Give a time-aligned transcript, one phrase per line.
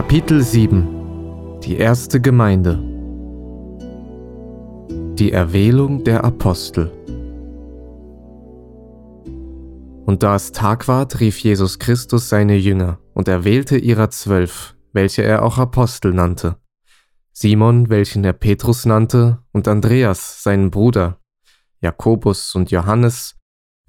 [0.00, 2.78] Kapitel 7 Die erste Gemeinde.
[5.18, 6.90] Die Erwählung der Apostel.
[10.06, 15.20] Und da es Tag ward, rief Jesus Christus seine Jünger und erwählte ihrer zwölf, welche
[15.22, 16.56] er auch Apostel nannte.
[17.34, 21.18] Simon, welchen er Petrus nannte, und Andreas, seinen Bruder,
[21.82, 23.36] Jakobus und Johannes,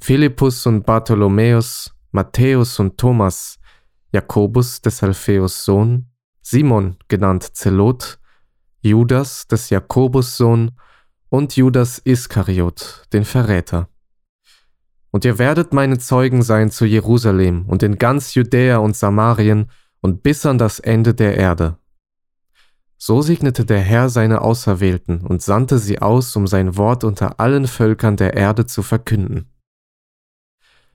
[0.02, 3.61] Philippus und Bartholomäus, Matthäus und Thomas,
[4.12, 6.08] Jakobus des Alpheus Sohn,
[6.42, 8.20] Simon genannt Zelot,
[8.82, 10.72] Judas des Jakobus Sohn
[11.30, 13.88] und Judas Iskariot, den Verräter.
[15.12, 19.70] Und ihr werdet meine Zeugen sein zu Jerusalem und in ganz Judäa und Samarien
[20.02, 21.78] und bis an das Ende der Erde.
[22.98, 27.68] So segnete der Herr seine Auserwählten und sandte sie aus, um sein Wort unter allen
[27.68, 29.51] Völkern der Erde zu verkünden.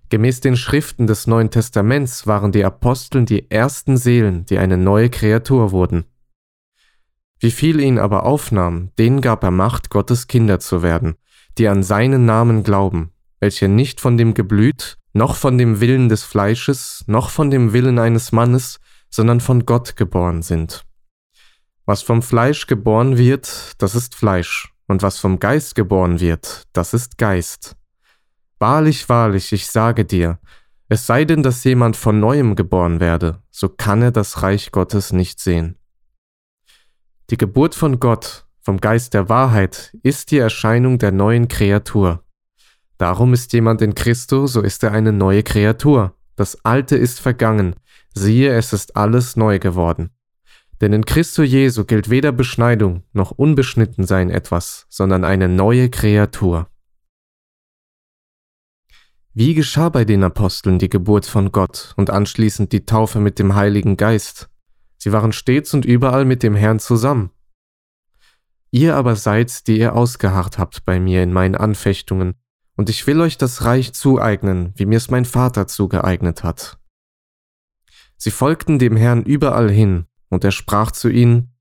[0.09, 5.11] Gemäß den Schriften des Neuen Testaments waren die Aposteln die ersten Seelen, die eine neue
[5.11, 6.05] Kreatur wurden.
[7.41, 11.17] Wie viel ihn aber aufnahm, denen gab er Macht, Gottes Kinder zu werden,
[11.59, 16.23] die an seinen Namen glauben, welche nicht von dem Geblüt, noch von dem Willen des
[16.23, 18.79] Fleisches, noch von dem Willen eines Mannes,
[19.11, 20.85] sondern von Gott geboren sind.
[21.85, 26.95] Was vom Fleisch geboren wird, das ist Fleisch, und was vom Geist geboren wird, das
[26.95, 27.76] ist Geist.
[28.59, 30.39] Wahrlich, wahrlich, ich sage dir,
[30.89, 35.13] es sei denn, dass jemand von neuem geboren werde, so kann er das Reich Gottes
[35.13, 35.77] nicht sehen.
[37.29, 42.23] Die Geburt von Gott, vom Geist der Wahrheit, ist die Erscheinung der neuen Kreatur.
[42.99, 46.15] Darum ist jemand in Christo, so ist er eine neue Kreatur.
[46.37, 47.75] Das Alte ist vergangen,
[48.15, 50.11] siehe, es ist alles neu geworden.
[50.81, 56.69] Denn in Christo Jesu gilt weder Beschneidung noch Unbeschnittensein etwas, sondern eine neue Kreatur.
[59.39, 63.55] Wie geschah bei den Aposteln die Geburt von Gott und anschließend die Taufe mit dem
[63.55, 64.49] Heiligen Geist?
[64.97, 67.29] Sie waren stets und überall mit dem Herrn zusammen.
[68.71, 72.37] Ihr aber seid, die ihr ausgeharrt habt bei mir in meinen Anfechtungen,
[72.77, 76.79] und ich will euch das Reich zueignen, wie mir es mein Vater zugeeignet hat.
[78.17, 81.55] Sie folgten dem Herrn überall hin, und er sprach zu ihnen,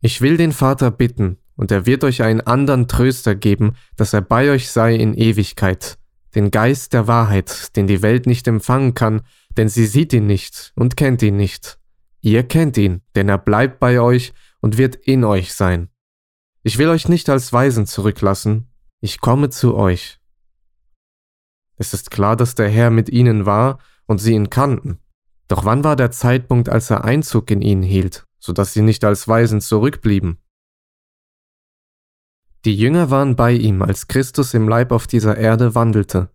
[0.00, 4.20] Ich will den Vater bitten, und er wird euch einen anderen Tröster geben, dass er
[4.20, 5.98] bei euch sei in Ewigkeit,
[6.38, 9.22] den Geist der Wahrheit, den die Welt nicht empfangen kann,
[9.56, 11.80] denn sie sieht ihn nicht und kennt ihn nicht.
[12.20, 15.88] Ihr kennt ihn, denn er bleibt bei euch und wird in euch sein.
[16.62, 20.20] Ich will euch nicht als Weisen zurücklassen, ich komme zu euch.
[21.76, 25.00] Es ist klar, dass der Herr mit ihnen war und sie ihn kannten.
[25.48, 29.02] Doch wann war der Zeitpunkt, als er Einzug in ihnen hielt, so dass sie nicht
[29.02, 30.38] als Weisen zurückblieben?
[32.68, 36.28] Die Jünger waren bei ihm, als Christus im Leib auf dieser Erde wandelte.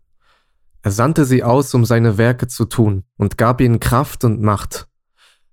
[0.82, 4.88] Er sandte sie aus, um seine Werke zu tun, und gab ihnen Kraft und Macht.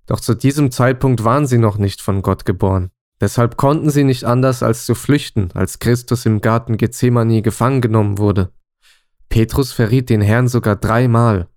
[0.07, 2.93] Doch zu diesem Zeitpunkt waren sie noch nicht von Gott geboren.
[3.21, 8.17] Deshalb konnten sie nicht anders als zu flüchten, als Christus im Garten Gethsemane gefangen genommen
[8.17, 8.51] wurde.
[9.29, 11.49] Petrus verriet den Herrn sogar dreimal.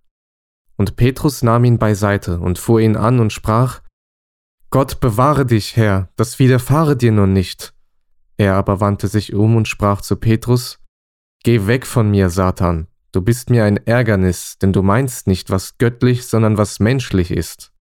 [0.76, 3.80] Und Petrus nahm ihn beiseite und fuhr ihn an und sprach,
[4.70, 7.74] Gott bewahre dich, Herr, das widerfahre dir nun nicht.
[8.38, 10.80] Er aber wandte sich um und sprach zu Petrus,
[11.44, 15.78] Geh weg von mir, Satan, du bist mir ein Ärgernis, denn du meinst nicht, was
[15.78, 17.74] göttlich, sondern was menschlich ist.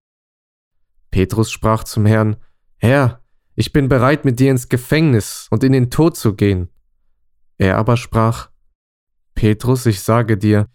[1.11, 2.35] Petrus sprach zum Herrn,
[2.77, 3.21] Herr,
[3.55, 6.69] ich bin bereit, mit dir ins Gefängnis und in den Tod zu gehen.
[7.57, 8.49] Er aber sprach,
[9.35, 10.67] Petrus, ich sage dir,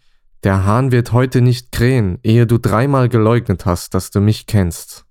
[0.43, 5.05] der Hahn wird heute nicht krähen, ehe du dreimal geleugnet hast, dass du mich kennst.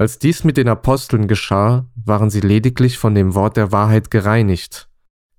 [0.00, 4.88] Als dies mit den Aposteln geschah, waren sie lediglich von dem Wort der Wahrheit gereinigt.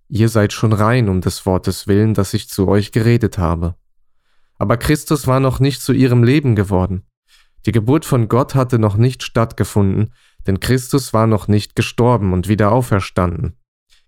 [0.09, 3.75] Ihr seid schon rein um des Wortes willen, das ich zu euch geredet habe.
[4.57, 7.03] Aber Christus war noch nicht zu ihrem Leben geworden.
[7.65, 10.13] Die Geburt von Gott hatte noch nicht stattgefunden,
[10.45, 13.55] denn Christus war noch nicht gestorben und wieder auferstanden.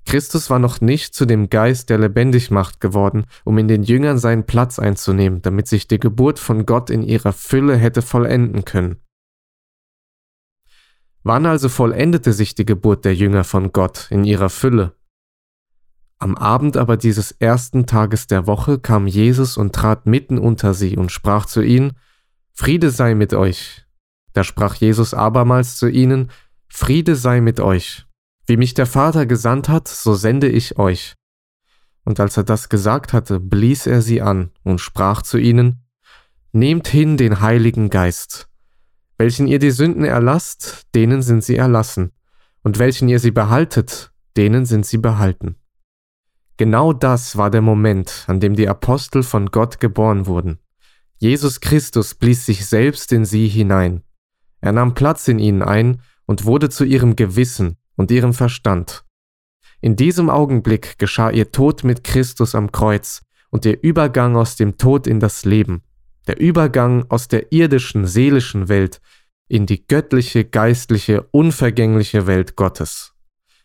[0.06, 4.18] Christus war noch nicht zu dem Geist, der lebendig macht, geworden, um in den Jüngern
[4.18, 8.98] seinen Platz einzunehmen, damit sich die Geburt von Gott in ihrer Fülle hätte vollenden können.
[11.24, 14.96] Wann also vollendete sich die Geburt der Jünger von Gott in ihrer Fülle?
[16.18, 20.98] Am Abend aber dieses ersten Tages der Woche kam Jesus und trat mitten unter sie
[20.98, 21.94] und sprach zu ihnen,
[22.54, 23.86] Friede sei mit euch.
[24.34, 26.32] Da sprach Jesus abermals zu ihnen,
[26.68, 28.06] Friede sei mit euch.
[28.46, 31.16] Wie mich der Vater gesandt hat, so sende ich euch.
[32.04, 35.84] Und als er das gesagt hatte, blies er sie an und sprach zu ihnen,
[36.52, 38.51] Nehmt hin den Heiligen Geist.
[39.22, 42.12] Welchen ihr die Sünden erlasst, denen sind sie erlassen,
[42.64, 45.58] und welchen ihr sie behaltet, denen sind sie behalten.
[46.58, 50.58] Genau das war der Moment, an dem die Apostel von Gott geboren wurden.
[51.20, 54.02] Jesus Christus blies sich selbst in sie hinein,
[54.60, 59.06] Er nahm Platz in ihnen ein und wurde zu ihrem Gewissen und ihrem Verstand.
[59.82, 63.22] In diesem Augenblick geschah ihr Tod mit Christus am Kreuz
[63.52, 65.84] und der Übergang aus dem Tod in das Leben,
[66.28, 69.02] der Übergang aus der irdischen, seelischen Welt
[69.48, 73.14] in die göttliche, geistliche, unvergängliche Welt Gottes.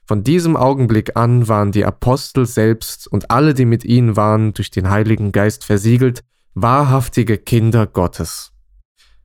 [0.04, 4.70] Von diesem Augenblick an waren die Apostel selbst und alle, die mit ihnen waren, durch
[4.70, 6.22] den Heiligen Geist versiegelt,
[6.54, 8.52] wahrhaftige Kinder Gottes.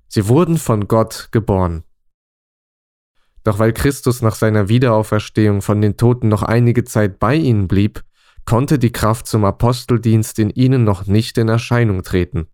[0.08, 1.84] Sie wurden von Gott geboren.
[3.44, 8.04] Doch weil Christus nach seiner Wiederauferstehung von den Toten noch einige Zeit bei ihnen blieb,
[8.46, 12.48] konnte die Kraft zum Aposteldienst in ihnen noch nicht in Erscheinung treten.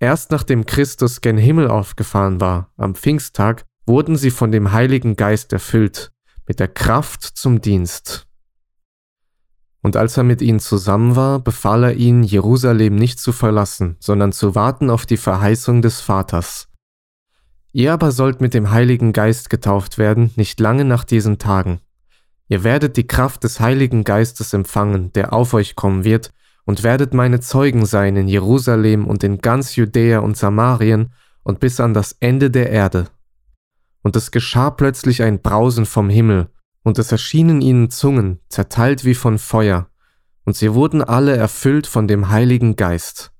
[0.00, 5.52] Erst nachdem Christus gen Himmel aufgefahren war, am Pfingsttag, wurden sie von dem Heiligen Geist
[5.52, 6.10] erfüllt,
[6.46, 8.26] mit der Kraft zum Dienst.
[9.82, 14.32] Und als er mit ihnen zusammen war, befahl er ihnen, Jerusalem nicht zu verlassen, sondern
[14.32, 16.68] zu warten auf die Verheißung des Vaters.
[17.72, 21.80] Ihr aber sollt mit dem Heiligen Geist getauft werden, nicht lange nach diesen Tagen.
[22.48, 26.32] Ihr werdet die Kraft des Heiligen Geistes empfangen, der auf euch kommen wird,
[26.64, 31.12] und werdet meine Zeugen sein in Jerusalem und in ganz Judäa und Samarien
[31.42, 33.08] und bis an das Ende der Erde.
[34.02, 36.48] Und es geschah plötzlich ein Brausen vom Himmel,
[36.82, 39.90] und es erschienen ihnen Zungen, zerteilt wie von Feuer,
[40.44, 43.32] und sie wurden alle erfüllt von dem Heiligen Geist.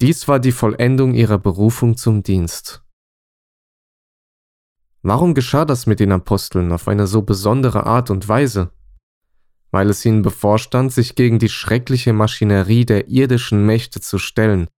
[0.00, 2.82] Dies war die Vollendung ihrer Berufung zum Dienst.
[5.02, 8.70] Warum geschah das mit den Aposteln auf eine so besondere Art und Weise?
[9.72, 14.68] Weil es ihnen bevorstand, sich gegen die schreckliche Maschinerie der irdischen Mächte zu stellen,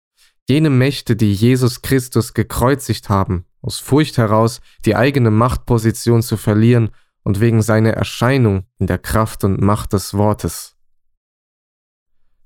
[0.49, 6.91] jene Mächte, die Jesus Christus gekreuzigt haben, aus Furcht heraus die eigene Machtposition zu verlieren
[7.23, 10.77] und wegen seiner Erscheinung in der Kraft und Macht des Wortes.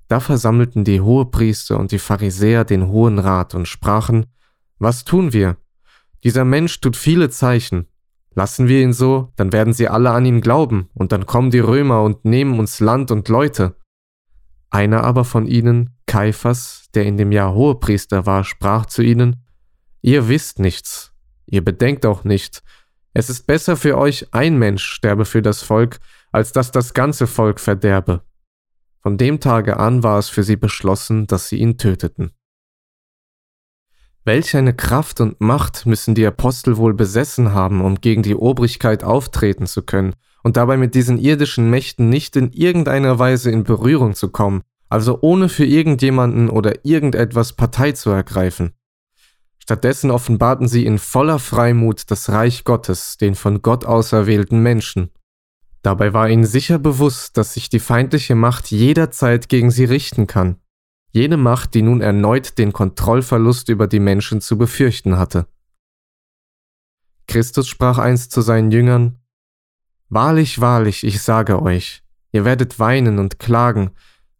[0.06, 4.26] Da versammelten die Hohepriester und die Pharisäer den Hohen Rat und sprachen,
[4.78, 5.58] Was tun wir?
[6.24, 7.88] Dieser Mensch tut viele Zeichen.
[8.38, 11.58] Lassen wir ihn so, dann werden sie alle an ihn glauben, und dann kommen die
[11.58, 13.74] Römer und nehmen uns Land und Leute.
[14.70, 19.44] Einer aber von ihnen, Kaiphas, der in dem Jahr Hohepriester war, sprach zu ihnen,
[20.02, 21.12] Ihr wisst nichts,
[21.46, 22.62] ihr bedenkt auch nicht.
[23.12, 25.98] Es ist besser für euch, ein Mensch sterbe für das Volk,
[26.30, 28.22] als dass das ganze Volk verderbe.
[29.02, 32.30] Von dem Tage an war es für sie beschlossen, dass sie ihn töteten.
[34.24, 39.02] Welch eine Kraft und Macht müssen die Apostel wohl besessen haben, um gegen die Obrigkeit
[39.02, 44.14] auftreten zu können und dabei mit diesen irdischen Mächten nicht in irgendeiner Weise in Berührung
[44.14, 48.72] zu kommen, also ohne für irgendjemanden oder irgendetwas Partei zu ergreifen.
[49.58, 55.10] Stattdessen offenbarten sie in voller Freimut das Reich Gottes, den von Gott auserwählten Menschen.
[55.82, 60.56] Dabei war ihnen sicher bewusst, dass sich die feindliche Macht jederzeit gegen sie richten kann
[61.10, 65.46] jene Macht, die nun erneut den Kontrollverlust über die Menschen zu befürchten hatte.
[67.26, 69.18] Christus sprach einst zu seinen Jüngern,
[70.08, 72.02] Wahrlich, wahrlich, ich sage euch,
[72.32, 73.90] ihr werdet weinen und klagen,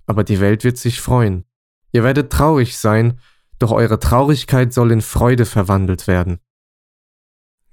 [0.07, 1.45] aber die Welt wird sich freuen.
[1.93, 3.21] Ihr werdet traurig sein,
[3.59, 6.41] doch eure Traurigkeit soll in Freude verwandelt werden.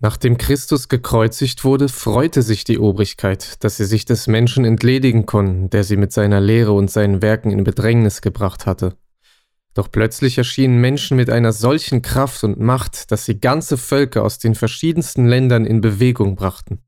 [0.05, 5.71] Nachdem Christus gekreuzigt wurde, freute sich die Obrigkeit, dass sie sich des Menschen entledigen konnten,
[5.71, 8.95] der sie mit seiner Lehre und seinen Werken in Bedrängnis gebracht hatte.
[9.73, 14.37] Doch plötzlich erschienen Menschen mit einer solchen Kraft und Macht, dass sie ganze Völker aus
[14.37, 16.83] den verschiedensten Ländern in Bewegung brachten.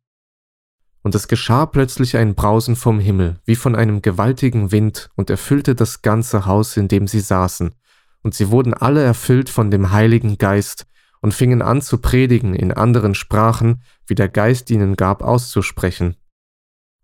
[1.02, 5.74] Und es geschah plötzlich ein Brausen vom Himmel, wie von einem gewaltigen Wind, und erfüllte
[5.74, 7.74] das ganze Haus, in dem sie saßen,
[8.22, 10.86] und sie wurden alle erfüllt von dem Heiligen Geist,
[11.22, 16.16] und fingen an zu predigen in anderen Sprachen, wie der Geist ihnen gab auszusprechen.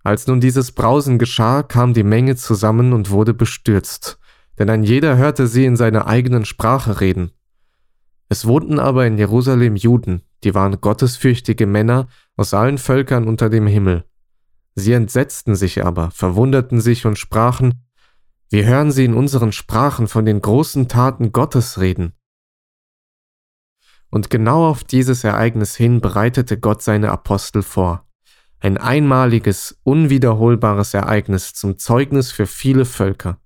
[0.04, 4.20] Als nun dieses Brausen geschah, kam die Menge zusammen und wurde bestürzt,
[4.60, 7.32] denn ein jeder hörte sie in seiner eigenen Sprache reden.
[8.30, 13.68] Es wohnten aber in Jerusalem Juden, die waren gottesfürchtige Männer aus allen Völkern unter dem
[13.68, 14.06] Himmel.
[14.76, 17.86] Sie entsetzten sich aber, verwunderten sich und sprachen,
[18.50, 22.14] wir hören sie in unseren Sprachen von den großen Taten Gottes reden.
[24.14, 28.06] Und genau auf dieses Ereignis hin bereitete Gott seine Apostel vor.
[28.60, 33.40] Ein einmaliges, unwiederholbares Ereignis zum Zeugnis für viele Völker.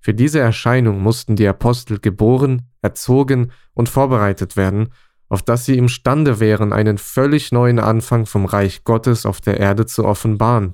[0.00, 4.94] Für diese Erscheinung mussten die Apostel geboren, erzogen und vorbereitet werden,
[5.28, 9.84] auf dass sie imstande wären, einen völlig neuen Anfang vom Reich Gottes auf der Erde
[9.84, 10.72] zu offenbaren.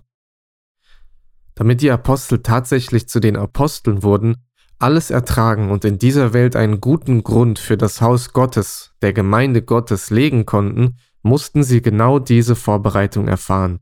[1.56, 4.46] Damit die Apostel tatsächlich zu den Aposteln wurden,
[4.78, 9.62] alles ertragen und in dieser Welt einen guten Grund für das Haus Gottes, der Gemeinde
[9.62, 13.80] Gottes legen konnten, mussten sie genau diese Vorbereitung erfahren.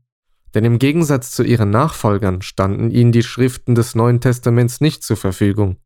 [0.53, 5.17] Denn im Gegensatz zu ihren Nachfolgern standen ihnen die Schriften des Neuen Testaments nicht zur
[5.17, 5.77] Verfügung.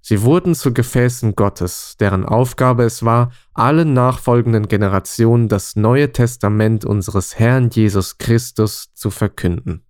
[0.00, 6.84] Sie wurden zu Gefäßen Gottes, deren Aufgabe es war, allen nachfolgenden Generationen das Neue Testament
[6.84, 9.83] unseres Herrn Jesus Christus zu verkünden.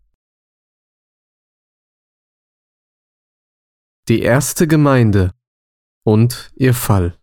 [4.06, 5.32] Die erste Gemeinde
[6.02, 7.18] und ihr Fall.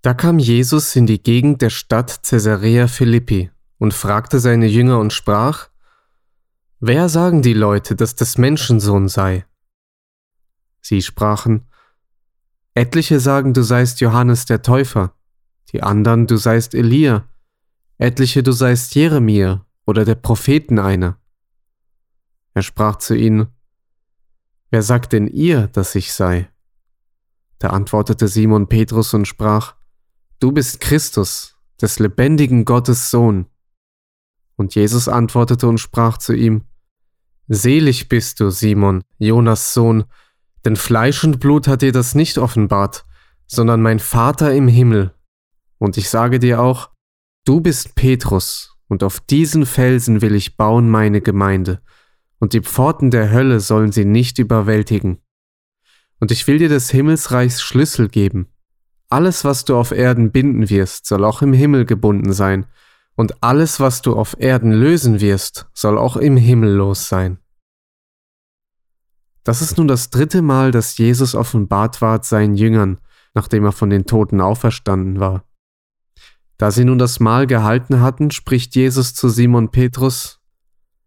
[0.00, 5.12] Da kam Jesus in die Gegend der Stadt Caesarea Philippi und fragte seine Jünger und
[5.12, 5.68] sprach,
[6.80, 9.44] Wer sagen die Leute, dass des Menschensohn sei?
[10.80, 11.68] Sie sprachen,
[12.72, 15.14] Etliche sagen, du seist Johannes der Täufer,
[15.72, 17.28] die anderen, du seist Elia,
[17.98, 21.18] etliche, du seist Jeremia oder der Propheten einer.
[22.54, 23.48] Er sprach zu ihnen,
[24.70, 26.48] Wer sagt denn ihr, dass ich sei?
[27.58, 29.74] Da antwortete Simon Petrus und sprach,
[30.40, 33.46] Du bist Christus, des lebendigen Gottes Sohn.
[34.56, 36.64] Und Jesus antwortete und sprach zu ihm,
[37.48, 40.04] Selig bist du, Simon, Jonas Sohn,
[40.64, 43.04] denn Fleisch und Blut hat dir das nicht offenbart,
[43.46, 45.12] sondern mein Vater im Himmel.
[45.78, 46.90] Und ich sage dir auch,
[47.44, 51.82] du bist Petrus, und auf diesen Felsen will ich bauen meine Gemeinde,
[52.38, 55.18] und die Pforten der Hölle sollen sie nicht überwältigen.
[56.20, 58.48] Und ich will dir des Himmelsreichs Schlüssel geben.
[59.08, 62.66] Alles, was du auf Erden binden wirst, soll auch im Himmel gebunden sein,
[63.16, 67.38] und alles, was du auf Erden lösen wirst, soll auch im Himmel los sein.
[69.44, 72.98] Das ist nun das dritte Mal, dass Jesus offenbart ward seinen Jüngern,
[73.34, 75.44] nachdem er von den Toten auferstanden war.
[76.56, 80.40] Da sie nun das Mahl gehalten hatten, spricht Jesus zu Simon Petrus,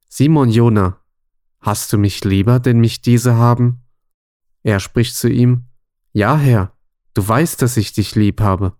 [0.08, 1.02] Simon Jona,
[1.60, 3.84] hast du mich lieber, denn mich diese haben?
[4.64, 5.68] Er spricht zu ihm,
[6.12, 6.78] Ja, Herr,
[7.14, 8.78] du weißt, dass ich dich lieb habe.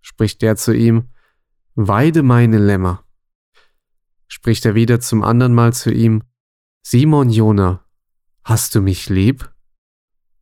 [0.00, 1.10] Spricht er zu ihm,
[1.74, 3.04] Weide meine Lämmer.
[4.28, 6.22] Spricht er wieder zum anderen Mal zu ihm,
[6.82, 7.84] Simon Jona,
[8.44, 9.52] hast du mich lieb?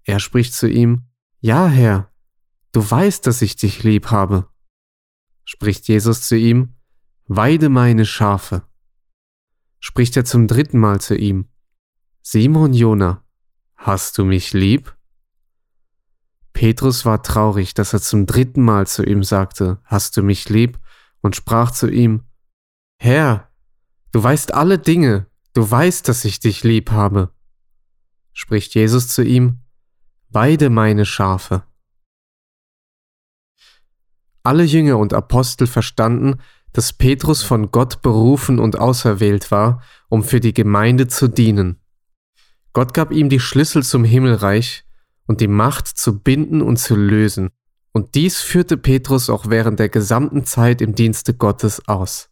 [0.05, 1.09] Er spricht zu ihm,
[1.41, 2.13] Ja, Herr,
[2.73, 4.49] du weißt, dass ich dich lieb habe.
[5.45, 6.77] Spricht Jesus zu ihm,
[7.27, 8.63] Weide meine Schafe.
[9.81, 11.49] Spricht er zum dritten Mal zu ihm,
[12.27, 13.23] Simon Jona,
[13.77, 14.97] hast du mich lieb?
[16.55, 20.81] Petrus war traurig, dass er zum dritten Mal zu ihm sagte, Hast du mich lieb?
[21.21, 22.23] und sprach zu ihm,
[22.99, 23.51] Herr,
[24.13, 27.31] du weißt alle Dinge, du weißt, dass ich dich lieb habe.
[28.33, 29.61] Spricht Jesus zu ihm,
[30.31, 31.65] Weide meine Schafe.
[34.43, 36.41] Alle Jünger und Apostel verstanden,
[36.73, 41.84] dass Petrus von Gott berufen und auserwählt war, um für die Gemeinde zu dienen.
[42.75, 44.85] Gott gab ihm die Schlüssel zum Himmelreich
[45.27, 47.51] und die Macht zu binden und zu lösen.
[47.93, 52.31] Und dies führte Petrus auch während der gesamten Zeit im Dienste Gottes aus.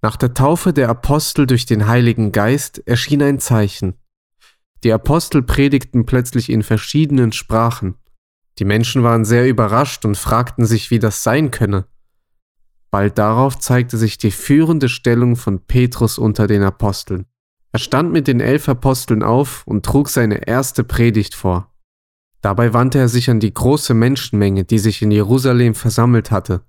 [0.00, 3.94] Nach der Taufe der Apostel durch den Heiligen Geist erschien ein Zeichen.
[4.84, 7.96] Die Apostel predigten plötzlich in verschiedenen Sprachen.
[8.60, 11.86] Die Menschen waren sehr überrascht und fragten sich, wie das sein könne.
[12.92, 17.26] Bald darauf zeigte sich die führende Stellung von Petrus unter den Aposteln.
[17.72, 21.72] Er stand mit den elf Aposteln auf und trug seine erste Predigt vor.
[22.40, 26.62] Dabei wandte er sich an die große Menschenmenge, die sich in Jerusalem versammelt hatte.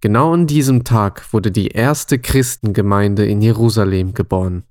[0.00, 4.64] Genau an diesem Tag wurde die erste Christengemeinde in Jerusalem geboren.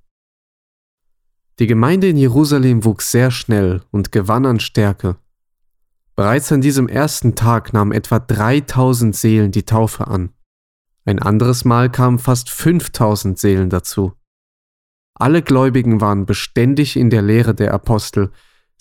[1.59, 5.17] Die Gemeinde in Jerusalem wuchs sehr schnell und gewann an Stärke.
[6.15, 10.31] Bereits an diesem ersten Tag nahmen etwa 3000 Seelen die Taufe an.
[11.05, 14.13] Ein anderes Mal kamen fast 5000 Seelen dazu.
[15.21, 18.31] Alle Gläubigen waren beständig in der Lehre der Apostel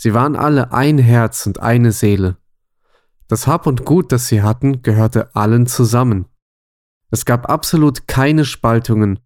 [0.03, 2.39] Sie waren alle ein Herz und eine Seele.
[3.29, 6.25] Das Hab und Gut, das sie hatten, gehörte allen zusammen.
[7.11, 9.19] Es gab absolut keine Spaltungen,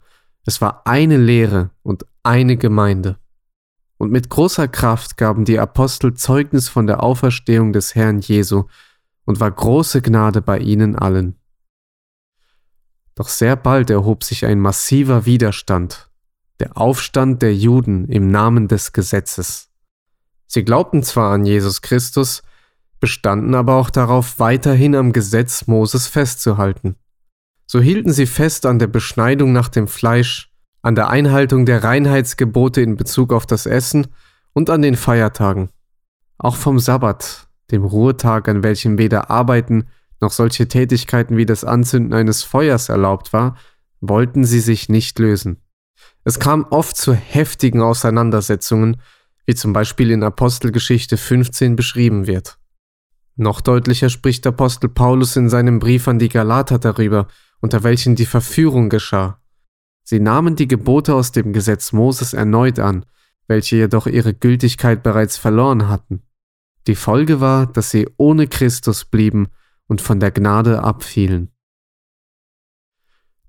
[0.44, 3.20] es war eine Lehre und eine Gemeinde.
[3.98, 8.64] Und mit großer Kraft gaben die Apostel Zeugnis von der Auferstehung des Herrn Jesu
[9.24, 11.36] und war große Gnade bei ihnen allen.
[13.14, 16.10] Doch sehr bald erhob sich ein massiver Widerstand,
[16.60, 19.70] der Aufstand der Juden im Namen des Gesetzes.
[20.46, 22.42] Sie glaubten zwar an Jesus Christus,
[23.00, 26.96] bestanden aber auch darauf, weiterhin am Gesetz Moses festzuhalten.
[27.66, 32.80] So hielten sie fest an der Beschneidung nach dem Fleisch, an der Einhaltung der Reinheitsgebote
[32.80, 34.06] in Bezug auf das Essen
[34.52, 35.70] und an den Feiertagen.
[36.38, 39.86] Auch vom Sabbat, dem Ruhetag, an welchem weder Arbeiten
[40.20, 43.56] noch solche Tätigkeiten wie das Anzünden eines Feuers erlaubt war,
[44.00, 45.63] wollten sie sich nicht lösen.
[46.24, 49.00] Es kam oft zu heftigen Auseinandersetzungen
[49.46, 52.58] wie zum Beispiel in Apostelgeschichte 15 beschrieben wird.
[53.36, 57.26] Noch deutlicher spricht Apostel Paulus in seinem Brief an die Galater darüber,
[57.60, 59.40] unter welchen die Verführung geschah.
[60.04, 63.04] Sie nahmen die Gebote aus dem Gesetz Moses erneut an,
[63.48, 66.22] welche jedoch ihre Gültigkeit bereits verloren hatten.
[66.86, 69.48] Die Folge war, dass sie ohne Christus blieben
[69.86, 71.50] und von der Gnade abfielen.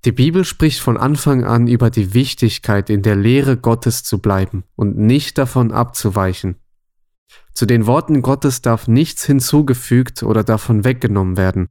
[0.06, 4.64] Die Bibel spricht von Anfang an über die Wichtigkeit, in der Lehre Gottes zu bleiben
[4.76, 6.58] und nicht davon abzuweichen.
[7.54, 11.70] Zu den Worten Gottes darf nichts hinzugefügt oder davon weggenommen werden.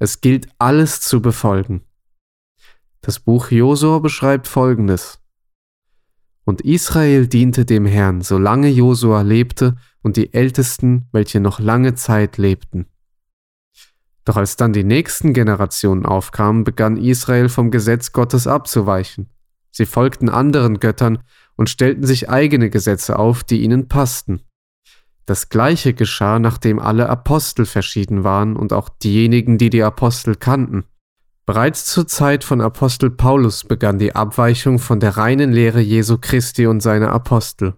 [0.00, 1.82] Es gilt alles zu befolgen.
[3.02, 5.20] Das Buch Josua beschreibt Folgendes.
[6.44, 12.36] Und Israel diente dem Herrn, solange Josua lebte und die Ältesten, welche noch lange Zeit
[12.36, 12.86] lebten.
[14.26, 19.30] Doch als dann die nächsten Generationen aufkamen, begann Israel vom Gesetz Gottes abzuweichen.
[19.70, 21.20] Sie folgten anderen Göttern
[21.54, 24.40] und stellten sich eigene Gesetze auf, die ihnen passten.
[25.26, 30.84] Das gleiche geschah, nachdem alle Apostel verschieden waren und auch diejenigen, die die Apostel kannten.
[31.46, 36.66] Bereits zur Zeit von Apostel Paulus begann die Abweichung von der reinen Lehre Jesu Christi
[36.66, 37.74] und seiner Apostel.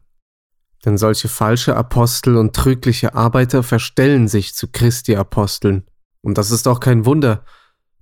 [0.86, 5.84] Denn solche falsche Apostel und trügliche Arbeiter verstellen sich zu Christi Aposteln
[6.28, 7.42] und das ist auch kein Wunder,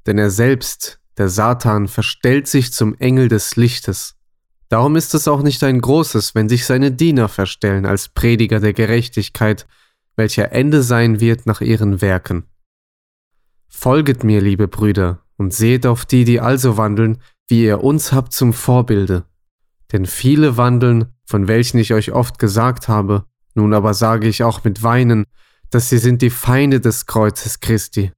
[0.05, 4.17] denn er selbst, der Satan, verstellt sich zum Engel des Lichtes.
[4.69, 8.73] Darum ist es auch nicht ein großes, wenn sich seine Diener verstellen als Prediger der
[8.73, 9.69] Gerechtigkeit,
[10.17, 12.49] welcher Ende sein wird nach ihren Werken.
[13.69, 18.33] Folget mir, liebe Brüder, und seht auf die, die also wandeln, wie ihr uns habt
[18.33, 19.25] zum Vorbilde.
[19.93, 24.65] Denn viele wandeln, von welchen ich euch oft gesagt habe, nun aber sage ich auch
[24.65, 25.27] mit Weinen,
[25.71, 28.13] dass sie sind die Feinde des Kreuzes Christi,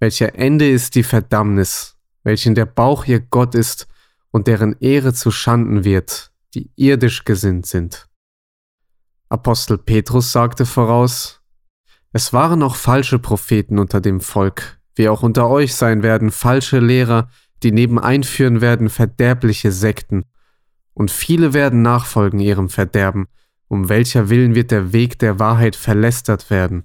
[0.00, 3.86] welcher Ende ist die Verdammnis, welchen der Bauch ihr Gott ist
[4.30, 8.08] und deren Ehre zu Schanden wird, die irdisch gesinnt sind.
[9.28, 11.40] Apostel Petrus sagte voraus,
[12.12, 16.80] es waren auch falsche Propheten unter dem Volk, wie auch unter euch sein werden falsche
[16.80, 17.28] Lehrer,
[17.62, 20.24] die neben einführen werden verderbliche Sekten,
[20.94, 23.28] und viele werden nachfolgen ihrem Verderben,
[23.68, 26.84] um welcher Willen wird der Weg der Wahrheit verlästert werden.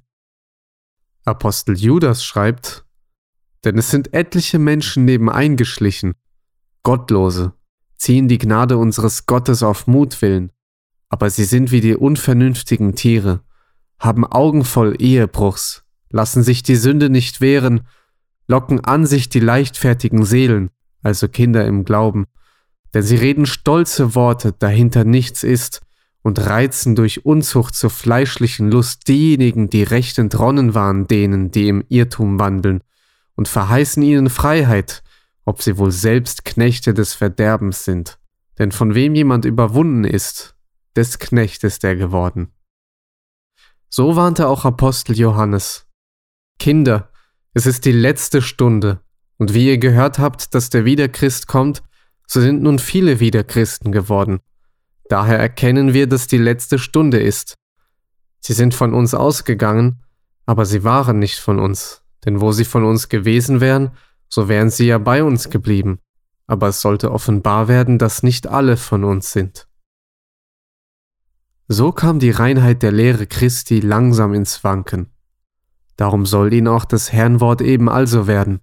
[1.26, 2.85] Apostel Judas schreibt,
[3.66, 6.14] denn es sind etliche Menschen nebeneingeschlichen,
[6.84, 7.54] Gottlose,
[7.98, 10.52] ziehen die Gnade unseres Gottes auf Mutwillen,
[11.10, 13.42] aber sie sind wie die unvernünftigen Tiere,
[14.00, 17.82] haben Augen voll Ehebruchs, lassen sich die Sünde nicht wehren,
[18.48, 20.70] locken an sich die leichtfertigen Seelen,
[21.02, 22.26] also Kinder im Glauben,
[22.94, 25.82] denn sie reden stolze Worte, dahinter nichts ist,
[26.22, 31.84] und reizen durch Unzucht zur fleischlichen Lust diejenigen, die recht entronnen waren denen, die im
[31.88, 32.82] Irrtum wandeln,
[33.36, 35.04] und verheißen ihnen Freiheit,
[35.46, 38.20] ob sie wohl selbst Knechte des Verderbens sind.
[38.58, 40.56] Denn von wem jemand überwunden ist,
[40.96, 42.52] des Knecht ist er geworden.
[43.90, 45.86] So warnte auch Apostel Johannes.
[46.60, 47.12] Kinder,
[47.54, 49.02] es ist die letzte Stunde,
[49.38, 51.84] und wie ihr gehört habt, dass der Wiederchrist kommt,
[52.28, 54.40] so sind nun viele Wiederchristen geworden.
[55.10, 57.56] Daher erkennen wir, dass die letzte Stunde ist.
[58.40, 60.04] Sie sind von uns ausgegangen,
[60.46, 63.92] aber sie waren nicht von uns, denn wo sie von uns gewesen wären,
[64.28, 66.00] so wären sie ja bei uns geblieben.
[66.48, 69.68] Aber es sollte offenbar werden, dass nicht alle von uns sind.
[71.68, 75.12] So kam die Reinheit der Lehre Christi langsam ins Wanken.
[75.98, 78.60] Darum soll ihnen auch das Herrnwort eben also werden.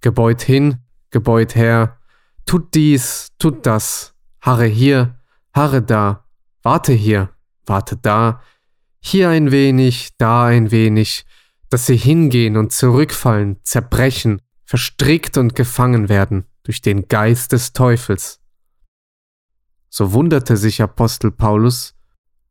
[0.00, 1.98] Gebeut hin, gebeut her,
[2.46, 5.18] tut dies, tut das, harre hier,
[5.52, 6.26] harre da,
[6.62, 7.30] warte hier,
[7.66, 8.40] warte da,
[9.00, 11.24] hier ein wenig, da ein wenig,
[11.74, 18.40] dass sie hingehen und zurückfallen, zerbrechen, verstrickt und gefangen werden durch den Geist des Teufels.
[19.88, 21.96] So wunderte sich Apostel Paulus,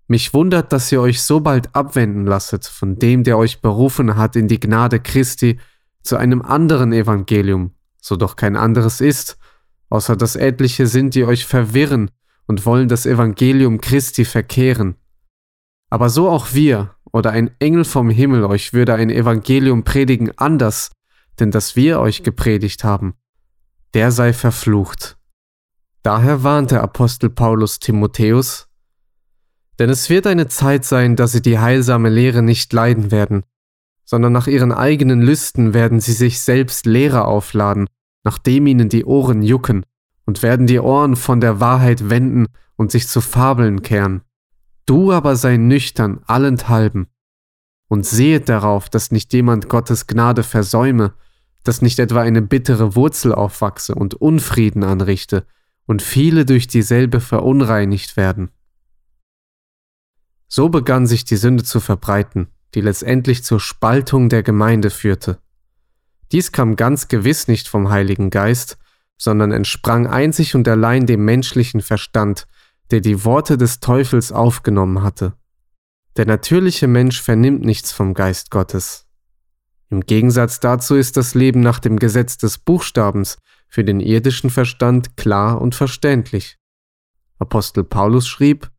[0.07, 4.35] mich wundert, dass ihr euch so bald abwenden lasset von dem, der euch berufen hat
[4.35, 5.57] in die Gnade Christi,
[6.01, 9.37] zu einem anderen Evangelium, so doch kein anderes ist,
[9.87, 12.11] außer dass etliche sind, die euch verwirren
[12.45, 14.95] und wollen das Evangelium Christi verkehren.
[15.89, 20.91] Aber so auch wir oder ein Engel vom Himmel euch würde ein Evangelium predigen anders,
[21.39, 23.13] denn das wir euch gepredigt haben,
[23.93, 25.17] der sei verflucht.
[26.01, 28.67] Daher warnte Apostel Paulus Timotheus,
[29.79, 33.43] denn es wird eine Zeit sein, dass sie die heilsame Lehre nicht leiden werden,
[34.03, 37.87] sondern nach ihren eigenen Lüsten werden sie sich selbst Lehre aufladen,
[38.23, 39.85] nachdem ihnen die Ohren jucken,
[40.25, 44.21] und werden die Ohren von der Wahrheit wenden und sich zu Fabeln kehren.
[44.85, 47.07] Du aber sei nüchtern allenthalben
[47.87, 51.13] und sehet darauf, dass nicht jemand Gottes Gnade versäume,
[51.63, 55.45] dass nicht etwa eine bittere Wurzel aufwachse und Unfrieden anrichte
[55.85, 58.49] und viele durch dieselbe verunreinigt werden.
[60.47, 65.39] So begann sich die Sünde zu verbreiten, die letztendlich zur Spaltung der Gemeinde führte.
[66.31, 68.77] Dies kam ganz gewiss nicht vom Heiligen Geist,
[69.17, 72.47] sondern entsprang einzig und allein dem menschlichen Verstand,
[72.91, 75.33] der die Worte des Teufels aufgenommen hatte.
[76.15, 79.07] Der natürliche Mensch vernimmt nichts vom Geist Gottes.
[79.89, 85.17] Im Gegensatz dazu ist das Leben nach dem Gesetz des Buchstabens für den irdischen Verstand
[85.17, 86.57] klar und verständlich.
[87.39, 88.71] Apostel Paulus schrieb,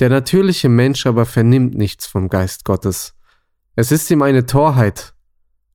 [0.00, 3.14] Der natürliche Mensch aber vernimmt nichts vom Geist Gottes.
[3.76, 5.14] Es ist ihm eine Torheit,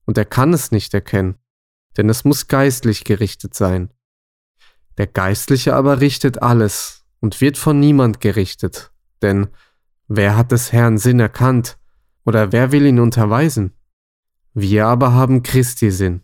[0.04, 1.36] und er kann es nicht erkennen,
[1.96, 3.92] denn es muss geistlich gerichtet sein.
[4.98, 9.48] Der Geistliche aber richtet alles und wird von niemand gerichtet, denn
[10.06, 11.78] wer hat des Herrn Sinn erkannt,
[12.24, 13.72] oder wer will ihn unterweisen?
[14.52, 16.20] Wir aber haben Christi Sinn.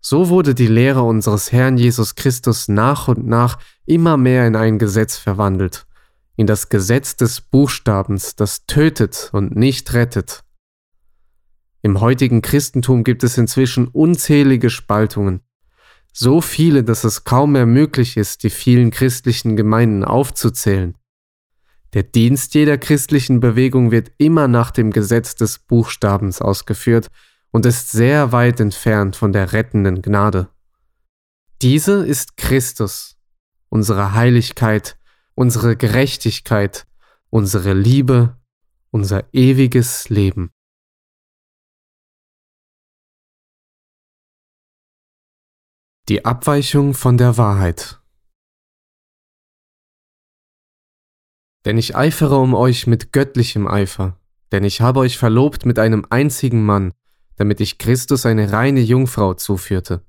[0.00, 4.80] So wurde die Lehre unseres Herrn Jesus Christus nach und nach immer mehr in ein
[4.80, 5.86] Gesetz verwandelt,
[6.34, 10.42] in das Gesetz des Buchstabens, das tötet und nicht rettet.
[11.82, 15.42] Im heutigen Christentum gibt es inzwischen unzählige Spaltungen,
[16.12, 20.96] so viele, dass es kaum mehr möglich ist, die vielen christlichen Gemeinden aufzuzählen.
[21.94, 27.08] Der Dienst jeder christlichen Bewegung wird immer nach dem Gesetz des Buchstabens ausgeführt
[27.50, 30.48] und ist sehr weit entfernt von der rettenden Gnade.
[31.60, 33.16] Diese ist Christus,
[33.68, 34.96] unsere Heiligkeit,
[35.34, 36.86] unsere Gerechtigkeit,
[37.30, 38.36] unsere Liebe,
[38.90, 40.50] unser ewiges Leben.
[46.12, 47.98] Die Abweichung von der Wahrheit.
[51.64, 54.20] Denn ich eifere um euch mit göttlichem Eifer,
[54.52, 56.92] denn ich habe euch verlobt mit einem einzigen Mann,
[57.36, 60.04] damit ich Christus eine reine Jungfrau zuführte.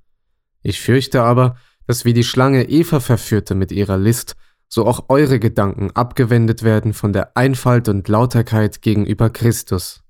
[0.62, 1.56] Ich fürchte aber,
[1.88, 4.36] dass wie die Schlange Eva verführte mit ihrer List,
[4.68, 10.03] so auch eure Gedanken abgewendet werden von der Einfalt und Lauterkeit gegenüber Christus.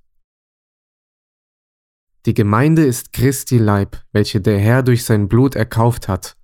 [2.26, 6.38] Die Gemeinde ist Christi Leib, welche der Herr durch sein Blut erkauft hat.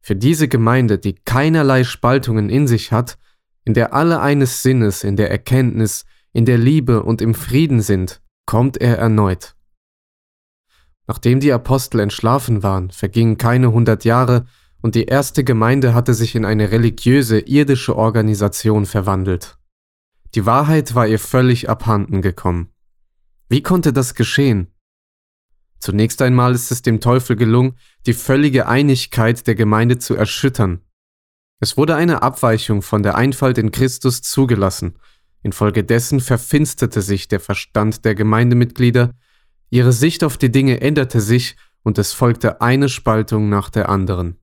[0.00, 3.18] Für diese Gemeinde, die keinerlei Spaltungen in sich hat,
[3.64, 8.20] in der alle eines Sinnes, in der Erkenntnis, in der Liebe und im Frieden sind,
[8.46, 9.54] kommt er erneut.
[11.06, 14.46] Nachdem die Apostel entschlafen waren, vergingen keine hundert Jahre,
[14.80, 19.56] und die erste Gemeinde hatte sich in eine religiöse irdische Organisation verwandelt.
[20.34, 22.70] Die Wahrheit war ihr völlig abhanden gekommen.
[23.48, 24.71] Wie konnte das geschehen?
[25.82, 30.80] Zunächst einmal ist es dem Teufel gelungen, die völlige Einigkeit der Gemeinde zu erschüttern.
[31.58, 34.96] Es wurde eine Abweichung von der Einfalt in Christus zugelassen.
[35.42, 39.10] Infolgedessen verfinsterte sich der Verstand der Gemeindemitglieder,
[39.70, 44.36] ihre Sicht auf die Dinge änderte sich und es folgte eine Spaltung nach der anderen.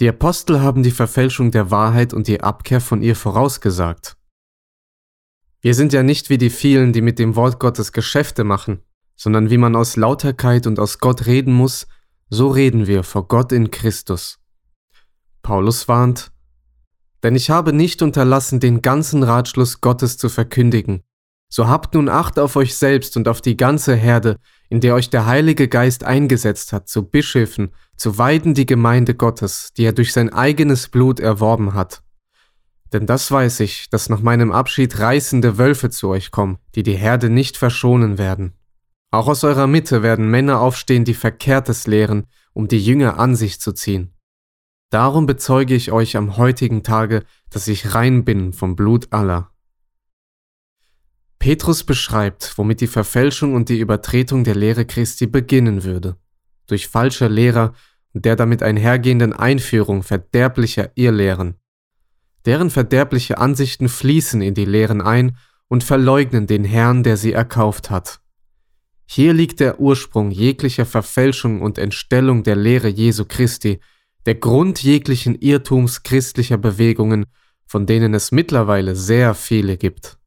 [0.00, 4.16] Die Apostel haben die Verfälschung der Wahrheit und die Abkehr von ihr vorausgesagt.
[5.60, 8.80] Wir sind ja nicht wie die vielen, die mit dem Wort Gottes Geschäfte machen
[9.16, 11.86] sondern wie man aus Lauterkeit und aus Gott reden muss,
[12.28, 14.38] so reden wir vor Gott in Christus.
[15.42, 16.30] Paulus warnt,
[17.22, 21.02] denn ich habe nicht unterlassen, den ganzen Ratschluss Gottes zu verkündigen.
[21.48, 24.36] So habt nun Acht auf euch selbst und auf die ganze Herde,
[24.68, 29.72] in der euch der Heilige Geist eingesetzt hat, zu Bischöfen, zu weiden die Gemeinde Gottes,
[29.76, 32.02] die er durch sein eigenes Blut erworben hat.
[32.92, 36.96] Denn das weiß ich, dass nach meinem Abschied reißende Wölfe zu euch kommen, die die
[36.96, 38.55] Herde nicht verschonen werden.
[39.16, 43.62] Auch aus eurer Mitte werden Männer aufstehen, die Verkehrtes lehren, um die Jünger an sich
[43.62, 44.12] zu ziehen.
[44.90, 49.52] Darum bezeuge ich euch am heutigen Tage, dass ich rein bin vom Blut aller.
[51.38, 56.18] Petrus beschreibt, womit die Verfälschung und die Übertretung der Lehre Christi beginnen würde.
[56.66, 57.72] Durch falsche Lehrer
[58.12, 61.54] und der damit einhergehenden Einführung verderblicher Irrlehren.
[62.44, 67.88] Deren verderbliche Ansichten fließen in die Lehren ein und verleugnen den Herrn, der sie erkauft
[67.88, 68.20] hat.
[69.06, 73.80] Hier liegt der Ursprung jeglicher Verfälschung und Entstellung der Lehre Jesu Christi,
[74.26, 77.26] der Grund jeglichen Irrtums christlicher Bewegungen,
[77.66, 80.18] von denen es mittlerweile sehr viele gibt.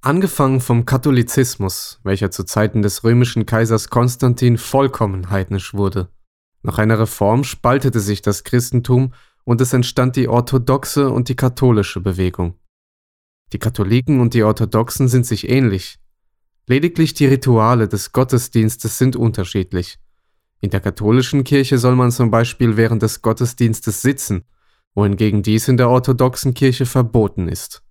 [0.00, 6.08] Angefangen vom Katholizismus, welcher zu Zeiten des römischen Kaisers Konstantin vollkommen heidnisch wurde.
[6.62, 9.12] Nach einer Reform spaltete sich das Christentum
[9.44, 12.54] und es entstand die orthodoxe und die katholische Bewegung.
[13.52, 15.98] Die Katholiken und die Orthodoxen sind sich ähnlich,
[16.68, 19.98] Lediglich die Rituale des Gottesdienstes sind unterschiedlich.
[20.60, 24.44] In der katholischen Kirche soll man zum Beispiel während des Gottesdienstes sitzen,
[24.94, 27.82] wohingegen dies in der orthodoxen Kirche verboten ist.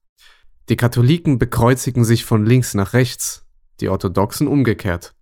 [0.69, 3.47] Die Katholiken bekreuzigen sich von links nach rechts,
[3.79, 5.15] die Orthodoxen umgekehrt.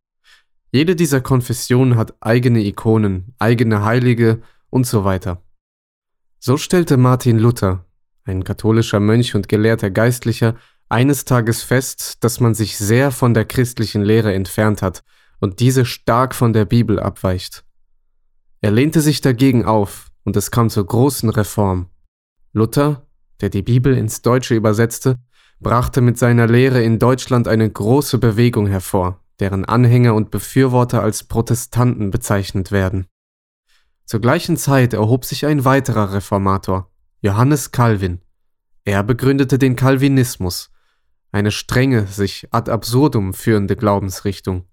[0.73, 5.41] Jede dieser Konfessionen hat eigene Ikonen, eigene Heilige und so weiter.
[6.39, 7.85] So stellte Martin Luther,
[8.25, 10.57] ein katholischer Mönch und gelehrter Geistlicher,
[10.89, 15.03] eines Tages fest, dass man sich sehr von der christlichen Lehre entfernt hat
[15.39, 17.63] und diese stark von der Bibel abweicht.
[18.61, 21.89] Er lehnte sich dagegen auf und es kam zur großen Reform.
[22.53, 23.07] Luther,
[23.41, 25.17] der die Bibel ins Deutsche übersetzte,
[25.59, 31.23] brachte mit seiner Lehre in Deutschland eine große Bewegung hervor, deren Anhänger und Befürworter als
[31.23, 33.07] Protestanten bezeichnet werden.
[34.05, 38.21] Zur gleichen Zeit erhob sich ein weiterer Reformator, Johannes Calvin.
[38.83, 40.69] Er begründete den Calvinismus,
[41.35, 44.63] eine strenge, sich ad absurdum führende Glaubensrichtung.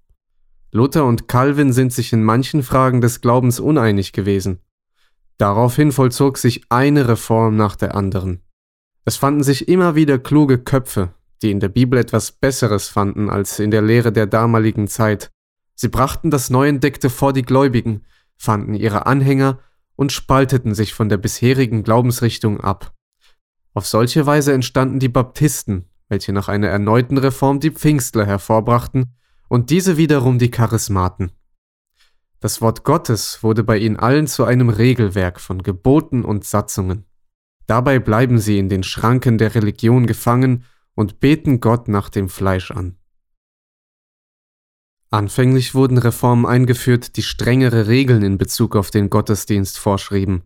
[0.71, 4.61] Luther und Calvin sind sich in manchen Fragen des Glaubens uneinig gewesen.
[5.39, 8.43] Daraufhin vollzog sich eine Reform nach der anderen.
[9.05, 13.59] Es fanden sich immer wieder kluge Köpfe, die in der Bibel etwas Besseres fanden als
[13.59, 15.33] in der Lehre der damaligen Zeit.
[15.75, 18.05] Sie brachten das Neuentdeckte vor die Gläubigen,
[18.37, 19.59] fanden ihre Anhänger
[19.97, 22.95] und spalteten sich von der bisherigen Glaubensrichtung ab.
[23.75, 29.15] Auf solche Weise entstanden die Baptisten, welche nach einer erneuten Reform die Pfingstler hervorbrachten
[29.49, 31.33] und diese wiederum die Charismaten.
[32.39, 37.07] Das Wort Gottes wurde bei ihnen allen zu einem Regelwerk von Geboten und Satzungen.
[37.67, 42.71] Dabei bleiben sie in den Schranken der Religion gefangen und beten Gott nach dem Fleisch
[42.73, 42.99] an.
[45.09, 50.43] Anfänglich wurden Reformen eingeführt, die strengere Regeln in Bezug auf den Gottesdienst vorschrieben.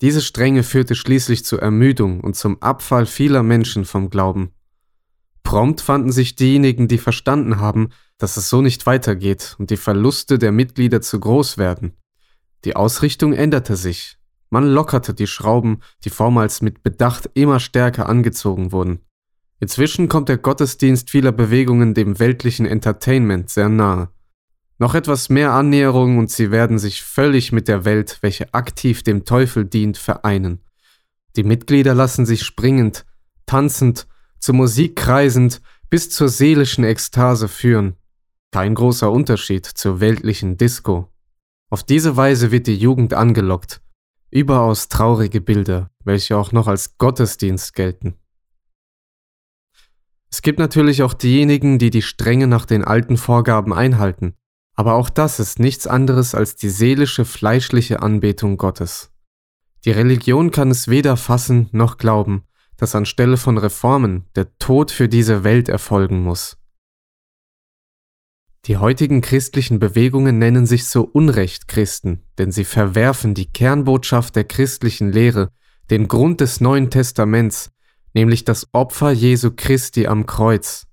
[0.00, 4.53] Diese Strenge führte schließlich zur Ermüdung und zum Abfall vieler Menschen vom Glauben.
[5.44, 10.38] Prompt fanden sich diejenigen, die verstanden haben, dass es so nicht weitergeht und die Verluste
[10.38, 11.92] der Mitglieder zu groß werden.
[12.64, 14.18] Die Ausrichtung änderte sich.
[14.50, 19.00] Man lockerte die Schrauben, die vormals mit Bedacht immer stärker angezogen wurden.
[19.60, 24.10] Inzwischen kommt der Gottesdienst vieler Bewegungen dem weltlichen Entertainment sehr nahe.
[24.78, 29.24] Noch etwas mehr Annäherung und sie werden sich völlig mit der Welt, welche aktiv dem
[29.24, 30.60] Teufel dient, vereinen.
[31.36, 33.04] Die Mitglieder lassen sich springend,
[33.46, 34.06] tanzend,
[34.44, 37.96] zur Musik kreisend bis zur seelischen Ekstase führen.
[38.52, 41.10] Kein großer Unterschied zur weltlichen Disco.
[41.70, 43.80] Auf diese Weise wird die Jugend angelockt.
[44.30, 48.16] Überaus traurige Bilder, welche auch noch als Gottesdienst gelten.
[50.30, 54.34] Es gibt natürlich auch diejenigen, die die Strenge nach den alten Vorgaben einhalten,
[54.74, 59.10] aber auch das ist nichts anderes als die seelische, fleischliche Anbetung Gottes.
[59.86, 62.44] Die Religion kann es weder fassen noch glauben,
[62.84, 66.58] dass anstelle von Reformen der Tod für diese Welt erfolgen muss.
[68.66, 74.44] Die heutigen christlichen Bewegungen nennen sich so Unrecht Christen, denn sie verwerfen die Kernbotschaft der
[74.44, 75.50] christlichen Lehre,
[75.90, 77.70] den Grund des Neuen Testaments,
[78.12, 80.86] nämlich das Opfer Jesu Christi am Kreuz.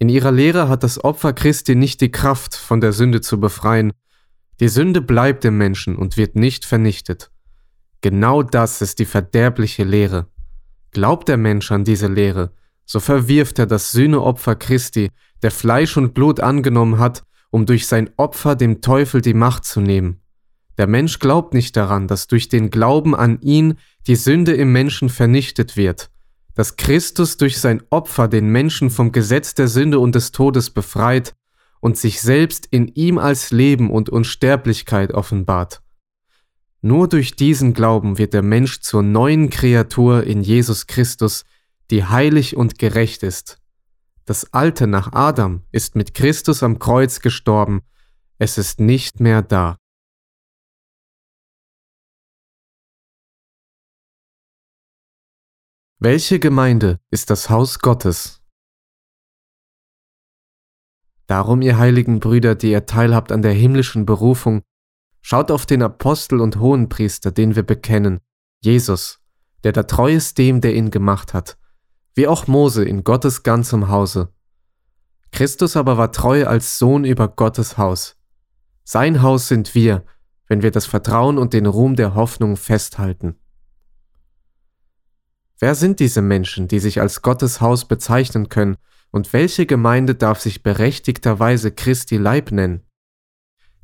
[0.00, 3.92] In ihrer Lehre hat das Opfer Christi nicht die Kraft, von der Sünde zu befreien.
[4.58, 7.30] Die Sünde bleibt im Menschen und wird nicht vernichtet.
[8.00, 10.31] Genau das ist die verderbliche Lehre.
[10.92, 12.52] Glaubt der Mensch an diese Lehre,
[12.84, 15.10] so verwirft er das Sühneopfer Christi,
[15.42, 19.80] der Fleisch und Blut angenommen hat, um durch sein Opfer dem Teufel die Macht zu
[19.80, 20.20] nehmen.
[20.78, 23.74] Der Mensch glaubt nicht daran, dass durch den Glauben an ihn
[24.06, 26.12] die Sünde im Menschen vernichtet wird
[26.54, 31.34] dass Christus durch sein Opfer den Menschen vom Gesetz der Sünde und des Todes befreit
[31.80, 35.81] und sich selbst in ihm als Leben und Unsterblichkeit offenbart.
[36.84, 41.44] Nur durch diesen Glauben wird der Mensch zur neuen Kreatur in Jesus Christus,
[41.92, 43.62] die heilig und gerecht ist.
[44.24, 47.82] Das Alte nach Adam ist mit Christus am Kreuz gestorben,
[48.38, 49.76] es ist nicht mehr da.
[56.00, 58.42] Welche Gemeinde ist das Haus Gottes?
[61.28, 64.62] Darum, ihr heiligen Brüder, die ihr teilhabt an der himmlischen Berufung,
[65.22, 68.20] schaut auf den Apostel und Hohenpriester, den wir bekennen,
[68.60, 69.20] Jesus,
[69.64, 71.56] der da treu ist dem, der ihn gemacht hat,
[72.14, 74.32] wie auch Mose in Gottes ganzem Hause.
[75.30, 78.16] Christus aber war treu als Sohn über Gottes Haus.
[78.84, 80.04] Sein Haus sind wir,
[80.46, 83.36] wenn wir das Vertrauen und den Ruhm der Hoffnung festhalten.
[85.58, 88.76] Wer sind diese Menschen, die sich als Gottes Haus bezeichnen können,
[89.12, 92.82] und welche Gemeinde darf sich berechtigterweise Christi Leib nennen?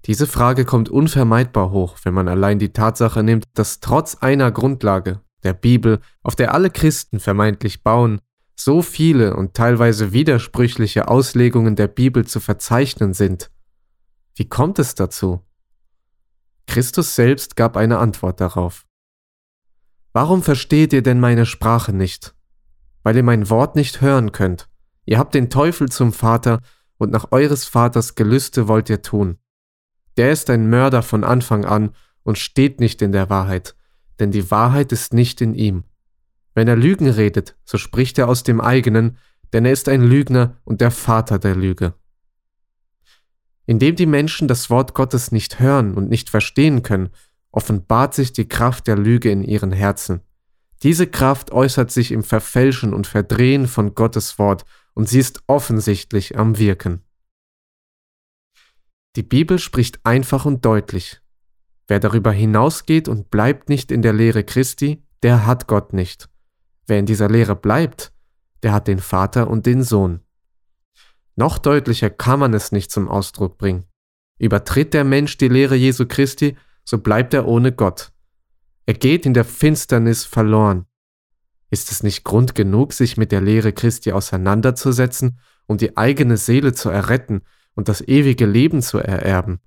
[0.08, 5.20] Diese Frage kommt unvermeidbar hoch, wenn man allein die Tatsache nimmt, dass trotz einer Grundlage,
[5.42, 8.22] der Bibel, auf der alle Christen vermeintlich bauen,
[8.56, 13.50] so viele und teilweise widersprüchliche Auslegungen der Bibel zu verzeichnen sind.
[14.34, 15.44] Wie kommt es dazu?
[16.66, 18.86] Christus selbst gab eine Antwort darauf.
[20.14, 22.34] Warum versteht ihr denn meine Sprache nicht?
[23.02, 24.70] Weil ihr mein Wort nicht hören könnt.
[25.04, 26.60] Ihr habt den Teufel zum Vater
[26.96, 29.38] und nach eures Vaters Gelüste wollt ihr tun.
[30.18, 33.76] Der ist ein Mörder von Anfang an und steht nicht in der Wahrheit,
[34.18, 35.84] denn die Wahrheit ist nicht in ihm.
[36.54, 39.16] Wenn er Lügen redet, so spricht er aus dem eigenen,
[39.52, 41.94] denn er ist ein Lügner und der Vater der Lüge.
[43.64, 47.10] Indem die Menschen das Wort Gottes nicht hören und nicht verstehen können,
[47.52, 50.22] offenbart sich die Kraft der Lüge in ihren Herzen.
[50.82, 56.36] Diese Kraft äußert sich im Verfälschen und Verdrehen von Gottes Wort und sie ist offensichtlich
[56.36, 57.04] am Wirken.
[59.18, 61.20] Die Bibel spricht einfach und deutlich.
[61.88, 66.28] Wer darüber hinausgeht und bleibt nicht in der Lehre Christi, der hat Gott nicht.
[66.86, 68.12] Wer in dieser Lehre bleibt,
[68.62, 70.20] der hat den Vater und den Sohn.
[71.34, 73.86] Noch deutlicher kann man es nicht zum Ausdruck bringen.
[74.38, 78.12] Übertritt der Mensch die Lehre Jesu Christi, so bleibt er ohne Gott.
[78.86, 80.86] Er geht in der Finsternis verloren.
[81.70, 86.72] Ist es nicht Grund genug, sich mit der Lehre Christi auseinanderzusetzen, um die eigene Seele
[86.72, 87.42] zu erretten
[87.78, 89.60] und das ewige Leben zu ererben?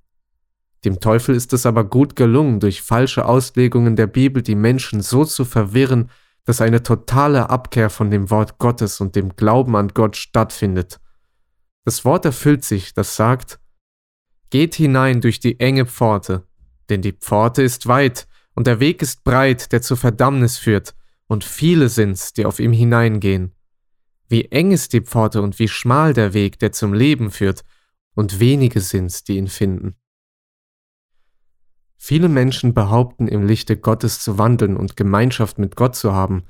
[0.84, 5.24] Dem Teufel ist es aber gut gelungen, durch falsche Auslegungen der Bibel die Menschen so
[5.24, 6.10] zu verwirren,
[6.44, 11.00] dass eine totale Abkehr von dem Wort Gottes und dem Glauben an Gott stattfindet.
[11.86, 13.62] Das Wort erfüllt sich, das sagt,
[14.50, 16.44] Geht hinein durch die enge Pforte,
[16.90, 20.96] denn die Pforte ist weit und der Weg ist breit, der zur Verdammnis führt,
[21.28, 23.54] und viele sind's, die auf ihm hineingehen.
[24.28, 27.64] Wie eng ist die Pforte und wie schmal der Weg, der zum Leben führt,
[28.16, 29.96] und wenige sind's, die ihn finden.
[31.98, 36.44] Viele Menschen behaupten, im Lichte Gottes zu wandeln und Gemeinschaft mit Gott zu haben,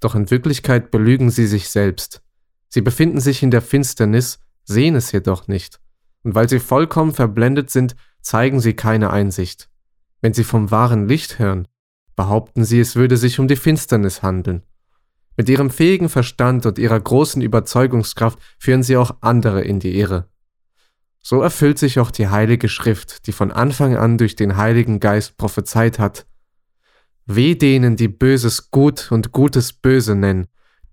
[0.00, 2.22] doch in Wirklichkeit belügen sie sich selbst.
[2.68, 5.82] Sie befinden sich in der Finsternis, sehen es jedoch nicht
[6.22, 9.68] und weil sie vollkommen verblendet sind, zeigen sie keine Einsicht.
[10.20, 11.66] Wenn sie vom wahren Licht hören,
[12.14, 14.62] behaupten sie, es würde sich um die Finsternis handeln.
[15.36, 20.28] Mit ihrem fähigen Verstand und ihrer großen Überzeugungskraft führen sie auch andere in die Irre.
[21.22, 25.36] So erfüllt sich auch die Heilige Schrift, die von Anfang an durch den Heiligen Geist
[25.36, 26.26] prophezeit hat.
[27.26, 30.48] Weh denen, die Böses gut und Gutes böse nennen,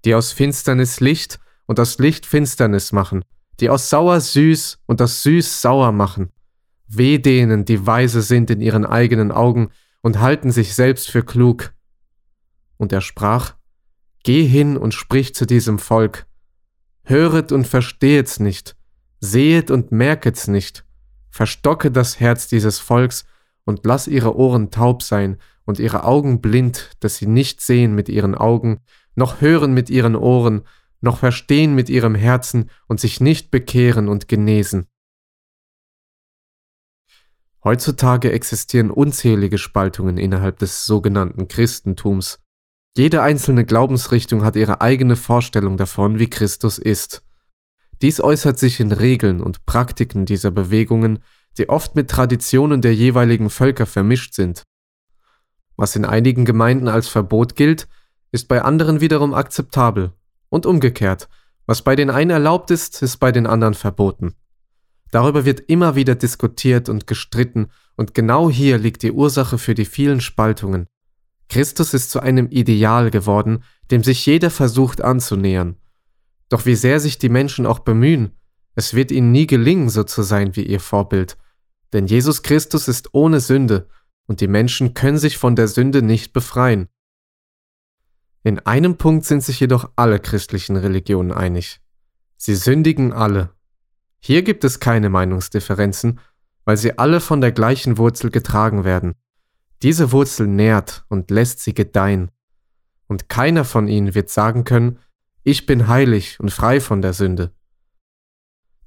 [0.05, 3.25] die aus Finsternis Licht und aus Licht Finsternis machen,
[3.59, 6.29] die aus sauer süß und aus süß sauer machen.
[6.87, 9.69] Weh denen, die weise sind in ihren eigenen Augen
[10.01, 11.73] und halten sich selbst für klug.
[12.77, 13.55] Und er sprach,
[14.23, 16.25] Geh hin und sprich zu diesem Volk.
[17.03, 18.75] Höret und verstehet's nicht,
[19.19, 20.85] sehet und merket's nicht.
[21.29, 23.25] Verstocke das Herz dieses Volks
[23.65, 28.09] und lass ihre Ohren taub sein und ihre Augen blind, dass sie nicht sehen mit
[28.09, 28.79] ihren Augen,
[29.15, 30.63] noch hören mit ihren Ohren
[31.01, 34.87] noch verstehen mit ihrem Herzen und sich nicht bekehren und genesen.
[37.63, 42.39] Heutzutage existieren unzählige Spaltungen innerhalb des sogenannten Christentums.
[42.95, 47.23] Jede einzelne Glaubensrichtung hat ihre eigene Vorstellung davon, wie Christus ist.
[48.01, 51.19] Dies äußert sich in Regeln und Praktiken dieser Bewegungen,
[51.57, 54.63] die oft mit Traditionen der jeweiligen Völker vermischt sind.
[55.75, 57.87] Was in einigen Gemeinden als Verbot gilt,
[58.31, 60.13] ist bei anderen wiederum akzeptabel
[60.49, 61.27] und umgekehrt,
[61.65, 64.33] was bei den einen erlaubt ist, ist bei den anderen verboten.
[65.11, 69.85] Darüber wird immer wieder diskutiert und gestritten, und genau hier liegt die Ursache für die
[69.85, 70.87] vielen Spaltungen.
[71.49, 75.75] Christus ist zu einem Ideal geworden, dem sich jeder versucht anzunähern.
[76.49, 78.35] Doch wie sehr sich die Menschen auch bemühen,
[78.75, 81.37] es wird ihnen nie gelingen, so zu sein wie ihr Vorbild.
[81.91, 83.89] Denn Jesus Christus ist ohne Sünde,
[84.25, 86.87] und die Menschen können sich von der Sünde nicht befreien.
[88.43, 91.81] In einem Punkt sind sich jedoch alle christlichen Religionen einig.
[92.37, 93.49] Sie sündigen alle.
[94.19, 96.19] Hier gibt es keine Meinungsdifferenzen,
[96.63, 99.15] weil sie alle von der gleichen Wurzel getragen werden.
[99.81, 102.31] Diese Wurzel nährt und lässt sie gedeihen.
[103.07, 104.99] Und keiner von ihnen wird sagen können,
[105.43, 107.51] ich bin heilig und frei von der Sünde.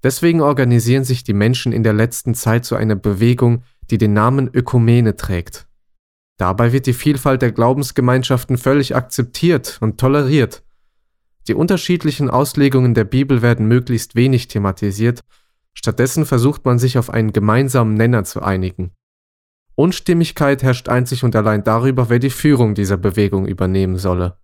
[0.02, 4.50] Deswegen organisieren sich die Menschen in der letzten Zeit zu einer Bewegung, die den Namen
[4.52, 5.66] Ökumene trägt.
[6.38, 10.64] Dabei wird die Vielfalt der Glaubensgemeinschaften völlig akzeptiert und toleriert.
[11.48, 15.20] Die unterschiedlichen Auslegungen der Bibel werden möglichst wenig thematisiert,
[15.74, 18.92] stattdessen versucht man sich auf einen gemeinsamen Nenner zu einigen.
[19.74, 24.36] Unstimmigkeit herrscht einzig und allein darüber, wer die Führung dieser Bewegung übernehmen solle.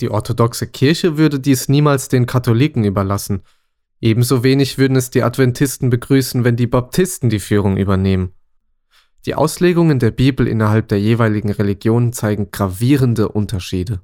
[0.00, 3.42] Die orthodoxe Kirche würde dies niemals den Katholiken überlassen,
[4.00, 8.32] ebenso wenig würden es die Adventisten begrüßen, wenn die Baptisten die Führung übernehmen.
[9.26, 14.00] Die Auslegungen der Bibel innerhalb der jeweiligen Religion zeigen gravierende Unterschiede.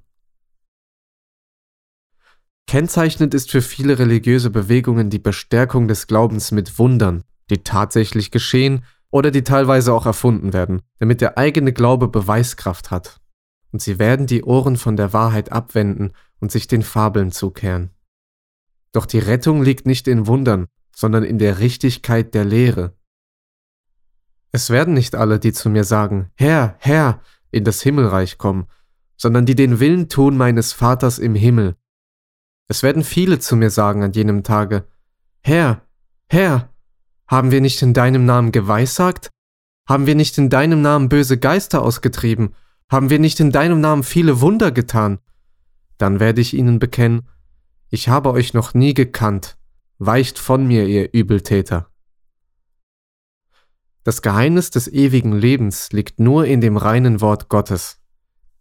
[2.67, 8.85] Kennzeichnend ist für viele religiöse Bewegungen die Bestärkung des Glaubens mit Wundern, die tatsächlich geschehen
[9.11, 13.21] oder die teilweise auch erfunden werden, damit der eigene Glaube Beweiskraft hat.
[13.75, 17.91] Und sie werden die Ohren von der Wahrheit abwenden und sich den Fabeln zukehren.
[18.93, 22.97] Doch die Rettung liegt nicht in Wundern, sondern in der Richtigkeit der Lehre,
[24.55, 27.21] es werden nicht alle, die zu mir sagen, Herr, Herr,
[27.51, 28.69] in das Himmelreich kommen,
[29.17, 31.75] sondern die den Willen tun meines Vaters im Himmel.
[32.69, 34.87] Es werden viele zu mir sagen an jenem Tage,
[35.41, 35.83] Herr,
[36.29, 36.73] Herr,
[37.27, 39.31] haben wir nicht in deinem Namen geweissagt?
[39.89, 42.55] Haben wir nicht in deinem Namen böse Geister ausgetrieben
[42.91, 45.19] Haben wir nicht in deinem Namen viele Wunder getan?
[45.99, 47.29] Dann werde ich ihnen bekennen,
[47.91, 49.57] ich habe euch noch nie gekannt,
[49.99, 51.89] weicht von mir, ihr Übeltäter.
[54.03, 58.01] Das Geheimnis des ewigen Lebens liegt nur in dem reinen Wort Gottes.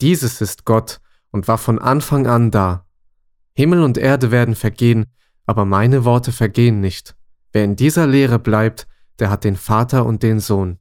[0.02, 1.02] Dieses ist Gott
[1.32, 2.86] und war von Anfang an da.
[3.56, 5.08] Himmel und Erde werden vergehen,
[5.46, 7.16] aber meine Worte vergehen nicht.
[7.52, 8.88] Wer in dieser Lehre bleibt,
[9.20, 10.80] der hat den Vater und den Sohn.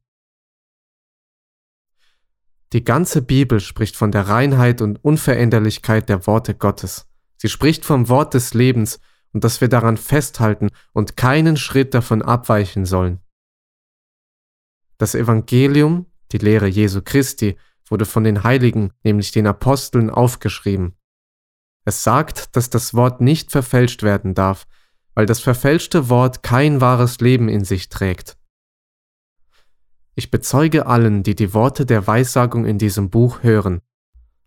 [2.72, 7.06] Die ganze Bibel spricht von der Reinheit und Unveränderlichkeit der Worte Gottes.
[7.36, 8.98] Sie spricht vom Wort des Lebens
[9.32, 13.20] und dass wir daran festhalten und keinen Schritt davon abweichen sollen.
[14.96, 17.58] Das Evangelium, die Lehre Jesu Christi,
[17.88, 20.96] wurde von den Heiligen, nämlich den Aposteln, aufgeschrieben.
[21.84, 24.66] Es sagt, dass das Wort nicht verfälscht werden darf,
[25.14, 28.38] weil das verfälschte Wort kein wahres Leben in sich trägt.
[30.14, 33.80] Ich bezeuge allen, die die Worte der Weissagung in diesem Buch hören.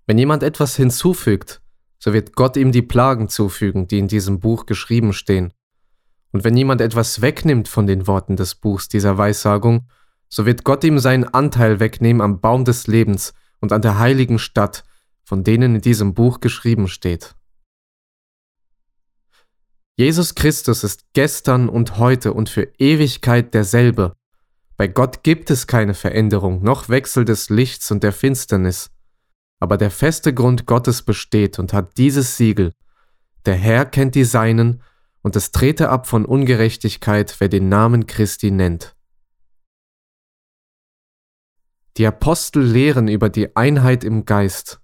[0.05, 1.61] Wenn jemand etwas hinzufügt,
[1.97, 5.53] so wird Gott ihm die Plagen zufügen, die in diesem Buch geschrieben stehen.
[6.32, 9.88] Und wenn jemand etwas wegnimmt von den Worten des Buchs dieser Weissagung,
[10.30, 14.38] so wird Gott ihm seinen Anteil wegnehmen am Baum des Lebens und an der heiligen
[14.38, 14.84] Stadt,
[15.24, 17.36] von denen in diesem Buch geschrieben steht.
[19.97, 24.16] Jesus Christus ist gestern und heute und für Ewigkeit derselbe.
[24.78, 28.92] Bei Gott gibt es keine Veränderung, noch Wechsel des Lichts und der Finsternis.
[29.60, 32.74] Aber der feste Grund Gottes besteht und hat dieses Siegel.
[33.46, 34.82] Der Herr kennt die Seinen,
[35.22, 38.96] und es trete ab von Ungerechtigkeit, wer den Namen Christi nennt.
[41.98, 44.82] Die Apostel lehren über die Einheit im Geist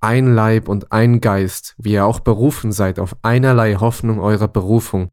[0.00, 5.10] ein Leib und ein Geist, wie ihr auch berufen seid auf einerlei Hoffnung eurer Berufung.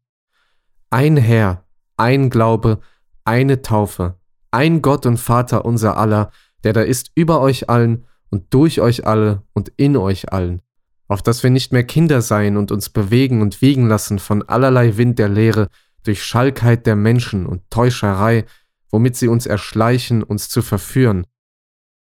[0.90, 1.64] Ein Herr,
[1.96, 2.80] ein Glaube,
[3.24, 4.18] eine Taufe,
[4.50, 6.30] ein Gott und Vater unser aller,
[6.62, 10.62] der da ist über euch allen und durch euch alle und in euch allen,
[11.08, 14.96] auf dass wir nicht mehr Kinder seien und uns bewegen und wiegen lassen von allerlei
[14.96, 15.68] Wind der Lehre,
[16.04, 18.44] durch Schalkheit der Menschen und Täuscherei,
[18.90, 21.26] womit sie uns erschleichen, uns zu verführen.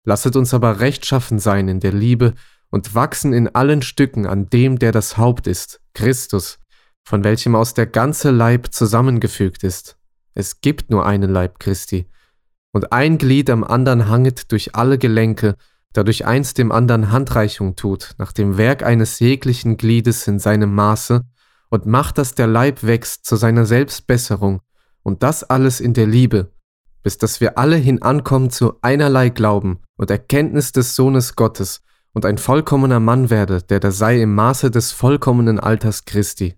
[0.06, 2.34] Lasset uns aber rechtschaffen sein in der Liebe
[2.70, 6.60] und wachsen in allen Stücken an dem, der das Haupt ist, Christus,
[7.04, 9.98] von welchem aus der ganze Leib zusammengefügt ist.
[10.36, 12.08] Es gibt nur einen Leib Christi.
[12.74, 15.56] Und ein Glied am anderen hanget durch alle Gelenke,
[15.94, 21.22] dadurch eins dem anderen Handreichung tut, nach dem Werk eines jeglichen Gliedes in seinem Maße,
[21.70, 24.62] und macht, dass der Leib wächst zu seiner Selbstbesserung,
[25.04, 26.52] und das alles in der Liebe,
[27.02, 31.82] bis dass wir alle hinankommen zu einerlei Glauben und Erkenntnis des Sohnes Gottes,
[32.12, 36.56] und ein vollkommener Mann werde, der da sei im Maße des vollkommenen Alters Christi.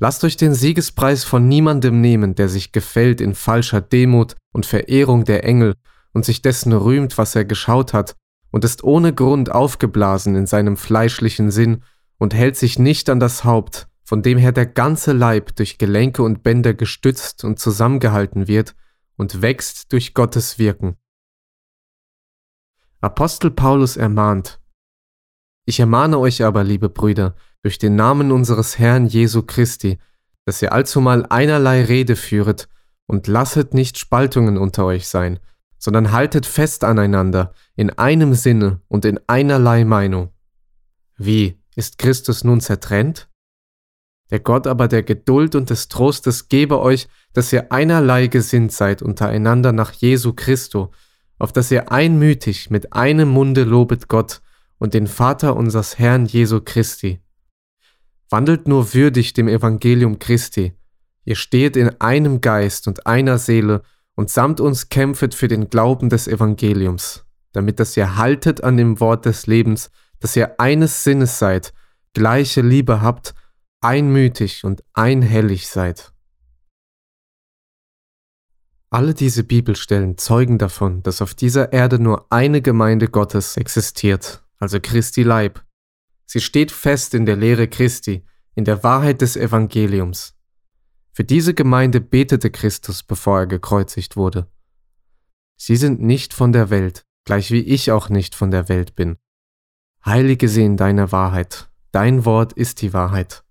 [0.00, 5.24] Lasst euch den Siegespreis von niemandem nehmen, der sich gefällt in falscher Demut und Verehrung
[5.24, 5.74] der Engel
[6.12, 8.14] und sich dessen rühmt, was er geschaut hat,
[8.50, 11.82] und ist ohne Grund aufgeblasen in seinem fleischlichen Sinn
[12.16, 16.22] und hält sich nicht an das Haupt, von dem her der ganze Leib durch Gelenke
[16.22, 18.74] und Bänder gestützt und zusammengehalten wird
[19.16, 20.96] und wächst durch Gottes Wirken.
[23.00, 24.60] Apostel Paulus ermahnt,
[25.66, 29.98] Ich ermahne euch aber, liebe Brüder, durch den Namen unseres Herrn Jesu Christi,
[30.44, 32.68] dass ihr allzumal einerlei Rede führet
[33.06, 35.38] und lasset nicht Spaltungen unter euch sein,
[35.78, 40.30] sondern haltet fest aneinander, in einem Sinne und in einerlei Meinung.
[41.16, 43.28] Wie, ist Christus nun zertrennt?
[44.30, 49.00] Der Gott aber der Geduld und des Trostes gebe euch, dass ihr einerlei gesinnt seid
[49.00, 50.92] untereinander nach Jesu Christo,
[51.38, 54.42] auf dass ihr einmütig mit einem Munde lobet Gott
[54.78, 57.20] und den Vater unseres Herrn Jesu Christi.
[58.30, 60.74] Wandelt nur würdig dem Evangelium Christi.
[61.24, 63.82] Ihr steht in einem Geist und einer Seele
[64.14, 69.00] und samt uns kämpfet für den Glauben des Evangeliums, damit dass ihr haltet an dem
[69.00, 71.72] Wort des Lebens, dass ihr eines Sinnes seid,
[72.14, 73.34] gleiche Liebe habt,
[73.80, 76.12] einmütig und einhellig seid.
[78.90, 84.80] Alle diese Bibelstellen zeugen davon, dass auf dieser Erde nur eine Gemeinde Gottes existiert, also
[84.80, 85.62] Christi Leib.
[86.30, 88.22] Sie steht fest in der Lehre Christi,
[88.54, 90.36] in der Wahrheit des Evangeliums.
[91.10, 94.46] Für diese Gemeinde betete Christus, bevor er gekreuzigt wurde.
[95.56, 99.16] Sie sind nicht von der Welt, gleich wie ich auch nicht von der Welt bin.
[100.04, 103.42] Heilige sie in deiner Wahrheit, dein Wort ist die Wahrheit.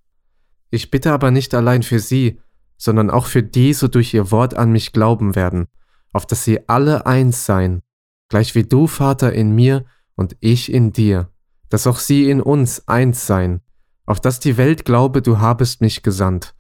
[0.70, 2.40] Ich bitte aber nicht allein für sie,
[2.78, 5.68] sondern auch für die so durch ihr Wort an mich glauben werden,
[6.14, 7.82] auf dass sie alle eins seien,
[8.30, 11.32] gleich wie du, Vater, in mir und ich in dir,
[11.70, 13.62] dass auch sie in uns eins seien,
[14.06, 16.56] auf dass die Welt glaube, du habest mich gesandt.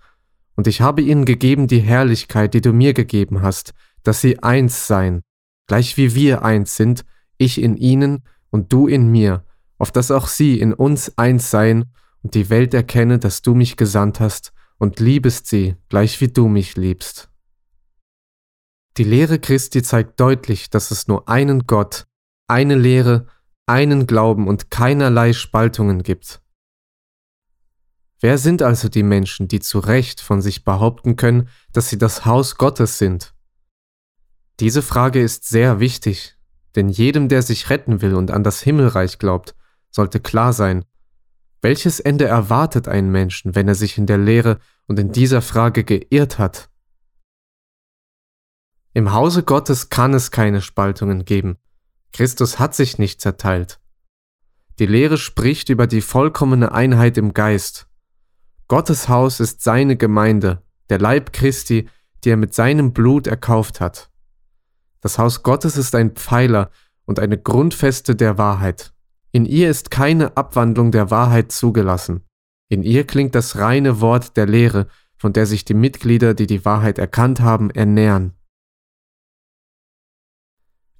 [0.55, 4.87] Und ich habe ihnen gegeben die Herrlichkeit, die du mir gegeben hast, dass sie eins
[4.87, 5.21] seien,
[5.67, 7.05] gleich wie wir eins sind,
[7.37, 9.45] ich in ihnen und du in mir,
[9.77, 11.93] auf dass auch sie in uns eins seien
[12.23, 16.47] und die Welt erkenne, dass du mich gesandt hast und liebest sie, gleich wie du
[16.47, 17.29] mich liebst.
[18.97, 22.07] Die Lehre Christi zeigt deutlich, dass es nur einen Gott,
[22.47, 23.27] eine Lehre,
[23.67, 26.41] einen Glauben und keinerlei Spaltungen gibt.
[28.19, 32.25] Wer sind also die Menschen, die zu Recht von sich behaupten können, dass sie das
[32.25, 33.35] Haus Gottes sind?
[34.59, 36.35] Diese Frage ist sehr wichtig,
[36.75, 39.53] denn jedem, der sich retten will und an das Himmelreich glaubt,
[39.91, 40.85] sollte klar sein,
[41.61, 45.83] welches Ende erwartet einen Menschen, wenn er sich in der Lehre und in dieser Frage
[45.83, 46.69] geirrt hat?
[48.93, 51.57] Im Hause Gottes kann es keine Spaltungen geben.
[52.13, 53.79] Christus hat sich nicht zerteilt.
[54.79, 57.87] Die Lehre spricht über die vollkommene Einheit im Geist.
[58.67, 61.89] Gottes Haus ist seine Gemeinde, der Leib Christi,
[62.23, 64.09] die er mit seinem Blut erkauft hat.
[65.01, 66.69] Das Haus Gottes ist ein Pfeiler
[67.05, 68.93] und eine Grundfeste der Wahrheit.
[69.31, 72.23] In ihr ist keine Abwandlung der Wahrheit zugelassen.
[72.69, 74.87] In ihr klingt das reine Wort der Lehre,
[75.17, 78.33] von der sich die Mitglieder, die die Wahrheit erkannt haben, ernähren.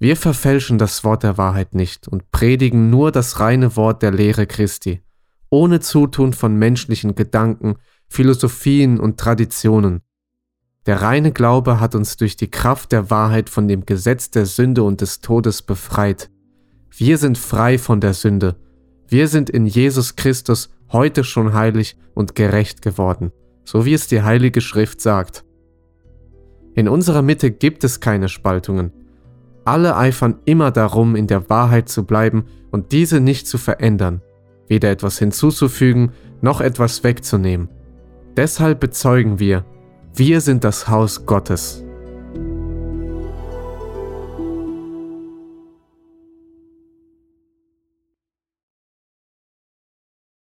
[0.00, 4.46] Wir verfälschen das Wort der Wahrheit nicht und predigen nur das reine Wort der Lehre
[4.46, 5.02] Christi,
[5.50, 7.76] ohne Zutun von menschlichen Gedanken,
[8.08, 10.02] Philosophien und Traditionen.
[10.86, 14.84] Der reine Glaube hat uns durch die Kraft der Wahrheit von dem Gesetz der Sünde
[14.84, 16.30] und des Todes befreit.
[16.96, 18.56] Wir sind frei von der Sünde.
[19.08, 23.32] Wir sind in Jesus Christus heute schon heilig und gerecht geworden,
[23.64, 25.44] so wie es die Heilige Schrift sagt.
[26.74, 28.92] In unserer Mitte gibt es keine Spaltungen,
[29.72, 34.22] alle eifern immer darum, in der Wahrheit zu bleiben und diese nicht zu verändern,
[34.66, 37.68] weder etwas hinzuzufügen noch etwas wegzunehmen.
[38.36, 39.64] Deshalb bezeugen wir,
[40.14, 41.84] wir sind das Haus Gottes.